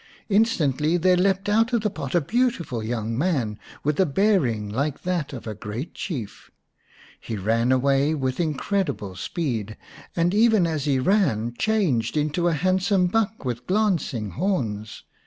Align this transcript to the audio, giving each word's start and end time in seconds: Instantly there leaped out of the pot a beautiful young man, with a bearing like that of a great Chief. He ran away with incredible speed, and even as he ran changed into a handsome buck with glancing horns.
Instantly 0.29 0.97
there 0.97 1.15
leaped 1.15 1.47
out 1.47 1.73
of 1.73 1.81
the 1.81 1.89
pot 1.91 2.15
a 2.15 2.21
beautiful 2.21 2.81
young 2.83 3.15
man, 3.15 3.59
with 3.83 3.99
a 3.99 4.05
bearing 4.07 4.67
like 4.67 5.03
that 5.03 5.31
of 5.31 5.45
a 5.45 5.53
great 5.53 5.93
Chief. 5.93 6.49
He 7.19 7.37
ran 7.37 7.71
away 7.71 8.15
with 8.15 8.39
incredible 8.39 9.15
speed, 9.15 9.77
and 10.15 10.33
even 10.33 10.65
as 10.65 10.85
he 10.85 10.97
ran 10.97 11.53
changed 11.55 12.17
into 12.17 12.47
a 12.47 12.53
handsome 12.53 13.05
buck 13.05 13.45
with 13.45 13.67
glancing 13.67 14.31
horns. 14.31 15.03